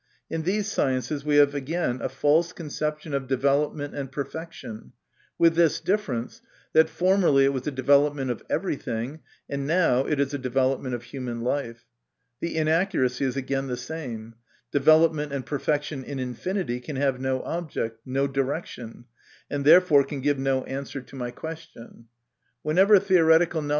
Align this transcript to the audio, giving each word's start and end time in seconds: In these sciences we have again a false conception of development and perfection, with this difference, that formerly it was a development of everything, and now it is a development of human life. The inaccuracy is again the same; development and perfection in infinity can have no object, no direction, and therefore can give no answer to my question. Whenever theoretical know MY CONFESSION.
In 0.31 0.41
these 0.41 0.65
sciences 0.67 1.23
we 1.23 1.35
have 1.35 1.53
again 1.53 2.01
a 2.01 2.09
false 2.09 2.53
conception 2.53 3.13
of 3.13 3.27
development 3.27 3.93
and 3.93 4.11
perfection, 4.11 4.93
with 5.37 5.53
this 5.53 5.79
difference, 5.79 6.41
that 6.73 6.89
formerly 6.89 7.45
it 7.45 7.53
was 7.53 7.67
a 7.67 7.71
development 7.71 8.31
of 8.31 8.41
everything, 8.49 9.19
and 9.47 9.67
now 9.67 10.03
it 10.07 10.19
is 10.19 10.33
a 10.33 10.39
development 10.39 10.95
of 10.95 11.03
human 11.03 11.41
life. 11.41 11.83
The 12.39 12.57
inaccuracy 12.57 13.25
is 13.25 13.37
again 13.37 13.67
the 13.67 13.77
same; 13.77 14.33
development 14.71 15.33
and 15.33 15.45
perfection 15.45 16.03
in 16.03 16.17
infinity 16.17 16.79
can 16.79 16.95
have 16.95 17.21
no 17.21 17.43
object, 17.43 17.99
no 18.03 18.25
direction, 18.25 19.05
and 19.51 19.63
therefore 19.63 20.03
can 20.03 20.21
give 20.21 20.39
no 20.39 20.63
answer 20.63 21.01
to 21.01 21.15
my 21.15 21.29
question. 21.29 22.07
Whenever 22.63 22.97
theoretical 22.97 23.61
know 23.61 23.65
MY 23.65 23.67
CONFESSION. 23.67 23.69